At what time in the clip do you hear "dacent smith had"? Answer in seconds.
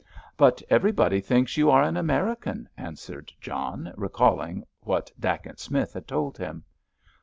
5.19-6.07